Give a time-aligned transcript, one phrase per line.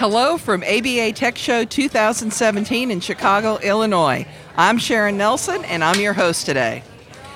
[0.00, 4.26] Hello from ABA Tech Show 2017 in Chicago, Illinois.
[4.56, 6.82] I'm Sharon Nelson, and I'm your host today.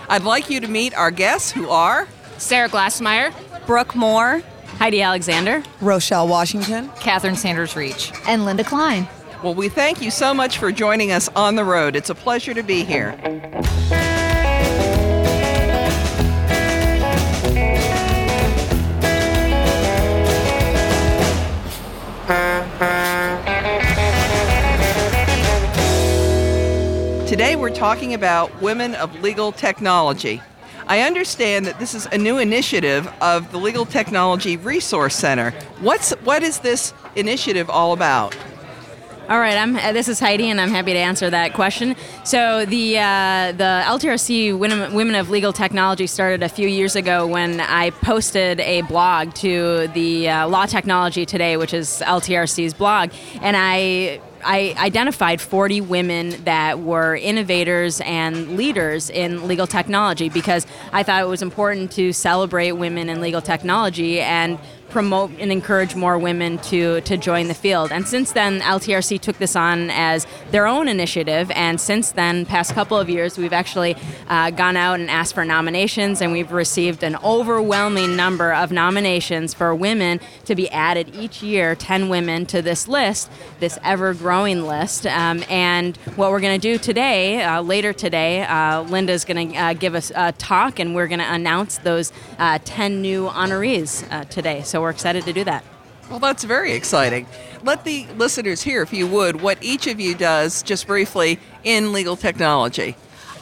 [0.08, 2.08] I'd like you to meet our guests who are
[2.38, 3.34] Sarah Glassmeyer,
[3.66, 4.40] Brooke Moore,
[4.78, 9.06] Heidi Alexander, Rochelle Washington, Catherine Sanders Reach, and Linda Klein.
[9.42, 11.94] Well, we thank you so much for joining us on the road.
[11.94, 13.14] It's a pleasure to be here.
[27.34, 30.40] Today we're talking about Women of Legal Technology.
[30.86, 35.50] I understand that this is a new initiative of the Legal Technology Resource Center.
[35.80, 38.36] What's what is this initiative all about?
[39.26, 39.74] All right, I'm.
[39.74, 41.96] Uh, this is Heidi, and I'm happy to answer that question.
[42.24, 47.26] So the uh, the LTRC Women, Women of Legal Technology started a few years ago
[47.26, 53.12] when I posted a blog to the uh, Law Technology Today, which is LTRC's blog,
[53.40, 60.66] and I I identified 40 women that were innovators and leaders in legal technology because
[60.92, 64.58] I thought it was important to celebrate women in legal technology and
[64.94, 67.90] promote and encourage more women to, to join the field.
[67.90, 71.50] And since then, LTRC took this on as their own initiative.
[71.50, 73.96] And since then, past couple of years, we've actually
[74.28, 79.52] uh, gone out and asked for nominations, and we've received an overwhelming number of nominations
[79.52, 83.28] for women to be added each year 10 women to this list,
[83.58, 85.08] this ever growing list.
[85.08, 89.56] Um, and what we're going to do today, uh, later today, uh, Linda's going to
[89.56, 94.08] uh, give us a talk, and we're going to announce those uh, 10 new honorees
[94.12, 94.62] uh, today.
[94.62, 95.64] So we're excited to do that.
[96.10, 97.26] Well, that's very exciting.
[97.62, 101.92] Let the listeners hear, if you would, what each of you does, just briefly, in
[101.92, 102.94] legal technology.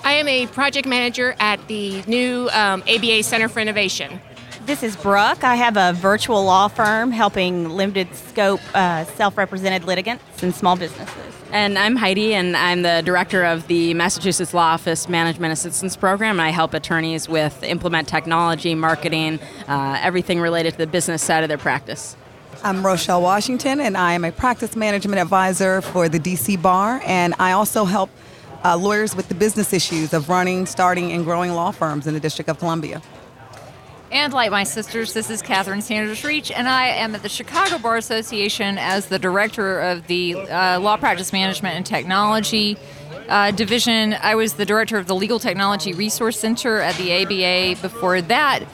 [0.04, 4.20] I am a project manager at the new um, ABA Center for Innovation.
[4.64, 5.42] This is Brooke.
[5.42, 10.76] I have a virtual law firm helping limited scope uh, self represented litigants and small
[10.76, 11.34] businesses.
[11.50, 16.38] And I'm Heidi, and I'm the director of the Massachusetts Law Office Management Assistance Program.
[16.38, 21.48] I help attorneys with implement technology, marketing, uh, everything related to the business side of
[21.48, 22.16] their practice.
[22.62, 27.34] I'm Rochelle Washington, and I am a practice management advisor for the DC Bar, and
[27.40, 28.10] I also help
[28.64, 32.20] uh, lawyers with the business issues of running, starting, and growing law firms in the
[32.20, 33.02] District of Columbia.
[34.12, 37.78] And like my sisters, this is Catherine Sanders Reach, and I am at the Chicago
[37.78, 42.76] Bar Association as the director of the uh, Law Practice Management and Technology
[43.30, 44.12] uh, division.
[44.20, 48.64] I was the director of the Legal Technology Resource Center at the ABA before that,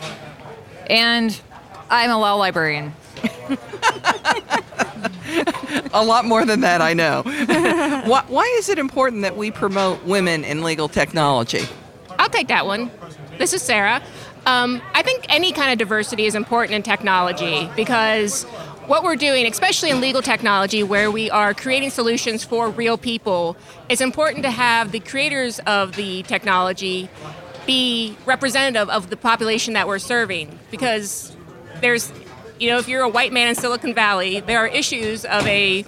[0.91, 1.41] and
[1.89, 2.93] I'm a law librarian.
[5.95, 7.23] a lot more than that, I know.
[8.07, 11.63] why, why is it important that we promote women in legal technology?
[12.19, 12.91] I'll take that one.
[13.39, 14.03] This is Sarah.
[14.47, 18.45] Um, I think any kind of diversity is important in technology because
[18.87, 23.57] what we're doing, especially in legal technology, where we are creating solutions for real people,
[23.89, 27.11] it's important to have the creators of the technology
[27.67, 31.37] be representative of the population that we're serving because
[31.83, 32.11] there's
[32.59, 35.85] you know if you're a white man in silicon valley there are issues of a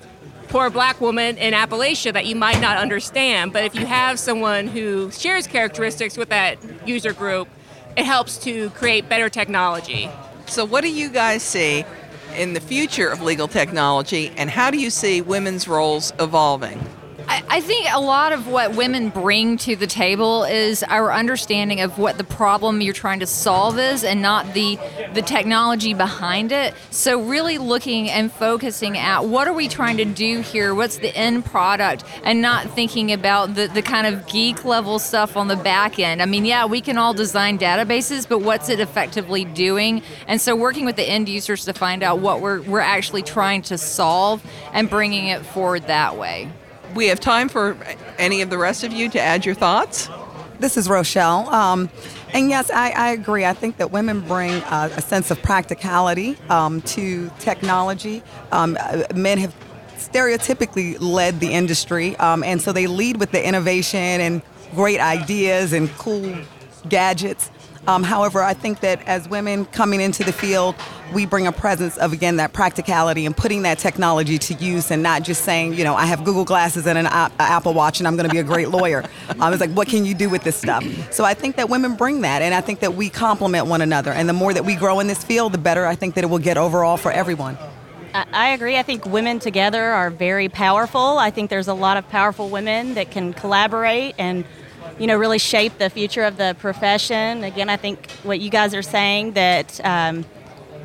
[0.50, 3.52] poor black woman in appalachia that you might not understand.
[3.52, 7.48] But if you have someone who shares characteristics with that user group
[8.00, 10.08] it helps to create better technology.
[10.46, 11.84] So, what do you guys see
[12.34, 16.80] in the future of legal technology, and how do you see women's roles evolving?
[17.48, 21.98] I, think a lot of what women bring to the table is our understanding of
[21.98, 24.78] what the problem you're trying to solve is and not the
[25.14, 26.74] the technology behind it.
[26.90, 30.74] So really looking and focusing at what are we trying to do here?
[30.74, 32.04] What's the end product?
[32.24, 36.22] And not thinking about the, the kind of geek level stuff on the back end.
[36.22, 40.02] I mean, yeah, we can all design databases, but what's it effectively doing?
[40.26, 43.62] And so working with the end users to find out what we're, we're actually trying
[43.62, 46.48] to solve and bringing it forward that way
[46.94, 47.76] we have time for
[48.18, 50.08] any of the rest of you to add your thoughts.
[50.58, 51.48] This is Rochelle.
[51.48, 51.88] Um,
[52.32, 53.44] and yes, I, I, agree.
[53.44, 58.22] I think that women bring uh, a sense of practicality um, to technology.
[58.52, 59.54] Um, uh, men have
[59.96, 64.42] stereotypically led the industry, um, and so they lead with the innovation and
[64.74, 66.36] great ideas and cool
[66.88, 67.50] gadgets.
[67.86, 70.74] Um, however, I think that as women coming into the field,
[71.14, 75.02] we bring a presence of, again, that practicality and putting that technology to use and
[75.02, 78.06] not just saying, you know, I have Google Glasses and an a- Apple Watch and
[78.06, 79.04] I'm going to be a great lawyer.
[79.40, 80.84] Um, it's like, what can you do with this stuff?
[81.10, 84.12] So I think that women bring that, and I think that we complement one another.
[84.12, 86.28] And the more that we grow in this field, the better I think that it
[86.28, 87.56] will get overall for everyone.
[88.12, 88.76] I agree.
[88.76, 91.18] I think women together are very powerful.
[91.18, 94.44] I think there's a lot of powerful women that can collaborate and
[95.00, 97.42] you know, really shape the future of the profession.
[97.42, 100.26] Again, I think what you guys are saying that, um,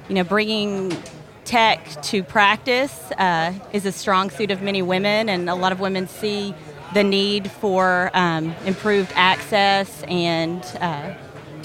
[0.07, 0.97] you know, bringing
[1.43, 5.81] tech to practice uh, is a strong suit of many women, and a lot of
[5.81, 6.55] women see
[6.93, 11.13] the need for um, improved access and uh,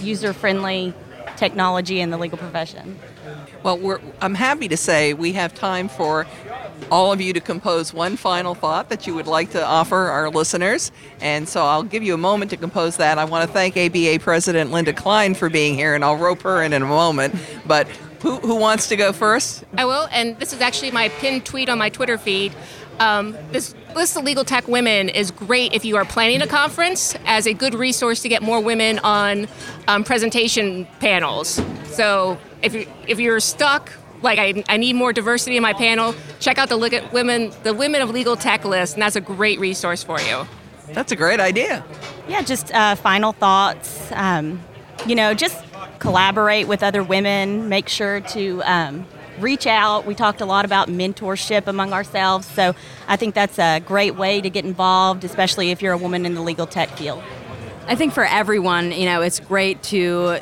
[0.00, 0.92] user friendly
[1.36, 2.98] technology in the legal profession.
[3.62, 6.26] Well, I'm happy to say we have time for
[6.90, 10.30] all of you to compose one final thought that you would like to offer our
[10.30, 10.92] listeners.
[11.20, 13.18] And so I'll give you a moment to compose that.
[13.18, 16.62] I want to thank ABA President Linda Klein for being here, and I'll rope her
[16.62, 17.34] in in a moment.
[17.66, 17.88] But
[18.22, 19.64] who, who wants to go first?
[19.76, 22.54] I will, and this is actually my pinned tweet on my Twitter feed.
[22.98, 27.16] Um, this list of legal tech women is great if you are planning a conference
[27.24, 29.48] as a good resource to get more women on
[29.88, 31.62] um, presentation panels.
[31.84, 33.90] So if you if you're stuck,
[34.22, 37.52] like I, I need more diversity in my panel, check out the look at women
[37.62, 40.46] the women of legal tech list, and that's a great resource for you.
[40.92, 41.84] That's a great idea.
[42.28, 44.10] Yeah, just uh, final thoughts.
[44.12, 44.62] Um,
[45.06, 45.64] you know, just
[45.98, 47.68] collaborate with other women.
[47.68, 49.06] Make sure to um,
[49.38, 50.04] reach out.
[50.04, 52.74] We talked a lot about mentorship among ourselves, so
[53.06, 56.34] I think that's a great way to get involved, especially if you're a woman in
[56.34, 57.22] the legal tech field.
[57.86, 60.38] I think for everyone, you know, it's great to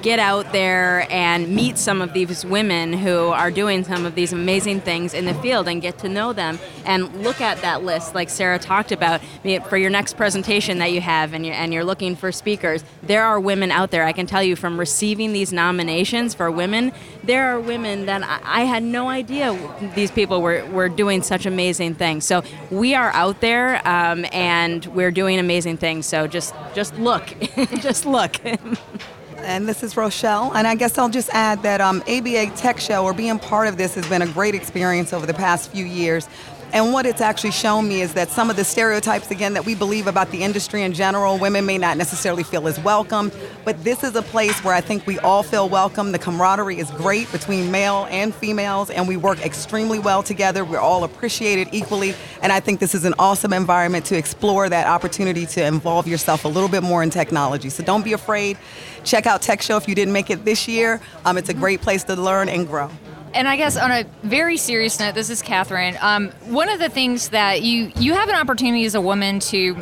[0.00, 4.32] get out there and meet some of these women who are doing some of these
[4.32, 8.14] amazing things in the field and get to know them and look at that list
[8.14, 9.20] like Sarah talked about
[9.68, 13.24] for your next presentation that you have and you're, and you're looking for speakers there
[13.24, 14.04] are women out there.
[14.04, 16.92] I can tell you from receiving these nominations for women
[17.24, 19.56] there are women that I, I had no idea
[19.94, 22.24] these people were, were doing such amazing things.
[22.24, 26.06] So we are out there um, and we're doing amazing things.
[26.06, 27.22] So just just look.
[27.82, 28.36] Just look
[29.44, 30.52] And this is Rochelle.
[30.54, 33.76] And I guess I'll just add that um, ABA Tech Show or being part of
[33.76, 36.28] this has been a great experience over the past few years.
[36.72, 39.74] And what it's actually shown me is that some of the stereotypes, again, that we
[39.74, 43.30] believe about the industry in general, women may not necessarily feel as welcome.
[43.66, 46.12] But this is a place where I think we all feel welcome.
[46.12, 50.64] The camaraderie is great between male and females, and we work extremely well together.
[50.64, 52.14] We're all appreciated equally.
[52.40, 56.46] And I think this is an awesome environment to explore that opportunity to involve yourself
[56.46, 57.68] a little bit more in technology.
[57.68, 58.56] So don't be afraid.
[59.04, 61.02] Check out Tech Show if you didn't make it this year.
[61.26, 62.90] Um, it's a great place to learn and grow
[63.34, 65.96] and I guess on a very serious note, this is Catherine.
[66.00, 69.76] Um, one of the things that you you have an opportunity as a woman to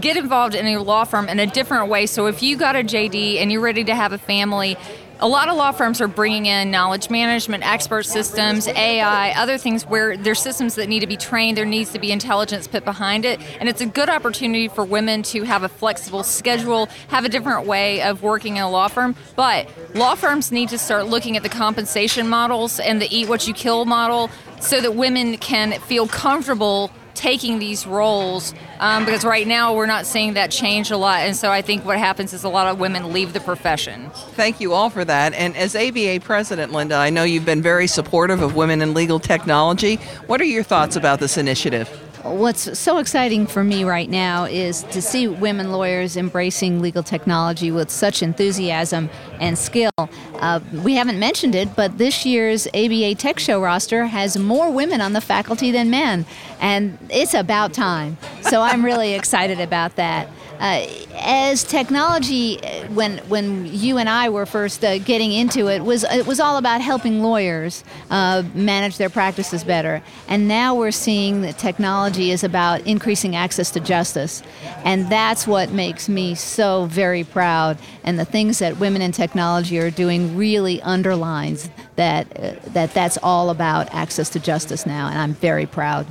[0.00, 2.06] get involved in a law firm in a different way.
[2.06, 4.76] So if you got a JD and you're ready to have a family,
[5.20, 9.84] a lot of law firms are bringing in knowledge management, expert systems, AI, other things
[9.86, 13.24] where there's systems that need to be trained, there needs to be intelligence put behind
[13.24, 13.40] it.
[13.58, 17.66] And it's a good opportunity for women to have a flexible schedule, have a different
[17.66, 19.16] way of working in a law firm.
[19.36, 23.48] But law firms need to start looking at the compensation models and the eat what
[23.48, 24.30] you kill model
[24.60, 30.06] so that women can feel comfortable taking these roles um, because right now we're not
[30.06, 31.20] seeing that change a lot.
[31.20, 34.10] And so I think what happens is a lot of women leave the profession.
[34.34, 35.32] Thank you all for that.
[35.34, 39.18] And as ABA president, Linda, I know you've been very supportive of women in legal
[39.18, 39.96] technology.
[40.26, 41.88] What are your thoughts about this initiative?
[42.22, 47.70] What's so exciting for me right now is to see women lawyers embracing legal technology
[47.70, 49.92] with such enthusiasm and skill.
[50.40, 55.00] Uh, we haven't mentioned it, but this year's ABA Tech Show roster has more women
[55.00, 56.26] on the faculty than men,
[56.60, 58.18] and it's about time.
[58.42, 60.28] So I'm really excited about that.
[60.58, 60.86] Uh,
[61.18, 66.04] as technology, uh, when when you and I were first uh, getting into it, was
[66.04, 70.02] it was all about helping lawyers uh, manage their practices better.
[70.28, 74.42] And now we're seeing that technology is about increasing access to justice,
[74.84, 77.78] and that's what makes me so very proud.
[78.04, 83.18] And the things that women in technology are doing really underlines that uh, that that's
[83.22, 86.06] all about access to justice now, and I'm very proud.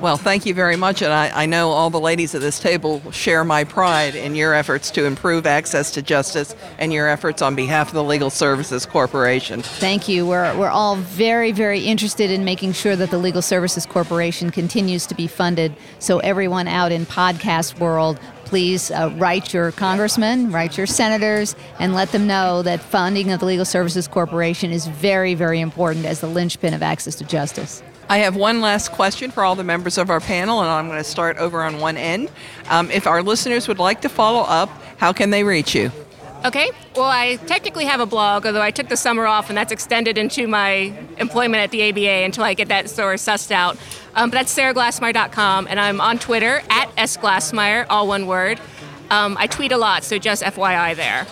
[0.00, 1.02] Well, thank you very much.
[1.02, 4.54] And I, I, know all the ladies at this table share my pride in your
[4.54, 8.86] efforts to improve access to justice and your efforts on behalf of the Legal Services
[8.86, 9.60] Corporation.
[9.60, 10.24] Thank you.
[10.24, 15.04] We're, we're all very, very interested in making sure that the Legal Services Corporation continues
[15.06, 15.74] to be funded.
[15.98, 21.92] So, everyone out in podcast world, please uh, write your congressmen, write your senators, and
[21.92, 26.20] let them know that funding of the Legal Services Corporation is very, very important as
[26.20, 27.82] the linchpin of access to justice.
[28.08, 30.98] I have one last question for all the members of our panel, and I'm going
[30.98, 32.30] to start over on one end.
[32.70, 35.92] Um, if our listeners would like to follow up, how can they reach you?
[36.44, 36.70] Okay.
[36.94, 40.16] Well, I technically have a blog, although I took the summer off, and that's extended
[40.16, 43.76] into my employment at the ABA until I get that story sussed out.
[44.14, 48.60] Um, but that's sarahglassmeyer.com, and I'm on Twitter at sglassmeyer, all one word.
[49.10, 51.26] Um, I tweet a lot, so just FYI there.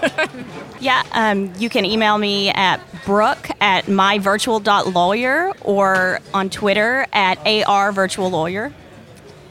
[0.80, 8.72] yeah, um, you can email me at brooke at myvirtual.lawyer or on Twitter at arvirtuallawyer.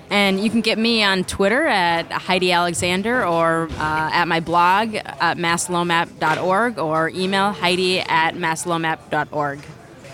[0.10, 4.96] And you can get me on Twitter at Heidi Alexander or uh, at my blog
[4.96, 9.60] at masslomap.org or email Heidi at masslomap.org.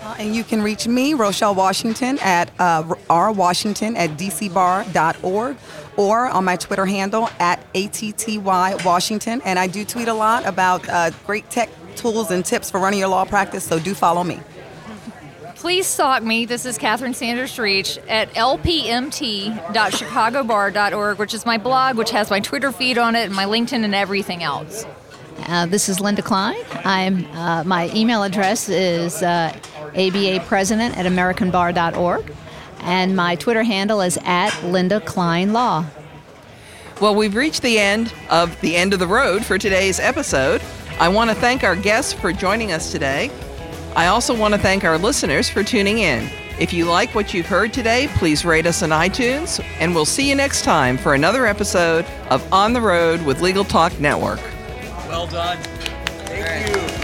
[0.04, 5.56] Uh, and you can reach me, Rochelle Washington, at uh, rwashington at dcbar.org
[5.96, 9.40] or on my Twitter handle at ATTY Washington.
[9.46, 12.98] And I do tweet a lot about uh, great tech tools and tips for running
[12.98, 14.40] your law practice, so do follow me.
[15.54, 16.44] Please stalk me.
[16.44, 22.70] This is Catherine Sanders Reach at lpmt.chicagobar.org, which is my blog, which has my Twitter
[22.70, 24.84] feed on it and my LinkedIn and everything else.
[25.46, 26.62] Uh, this is Linda Klein.
[26.84, 29.56] I'm uh, my email address is uh,
[29.94, 32.34] abapresident at americanbar.org,
[32.80, 35.84] and my Twitter handle is at Linda Klein Law.
[37.00, 40.62] Well, we've reached the end of the end of the road for today's episode.
[41.00, 43.30] I want to thank our guests for joining us today.
[43.96, 46.28] I also want to thank our listeners for tuning in.
[46.58, 50.28] If you like what you've heard today, please rate us on iTunes, and we'll see
[50.28, 54.40] you next time for another episode of On the Road with Legal Talk Network.
[55.08, 55.58] Well done.
[56.26, 57.03] Thank you.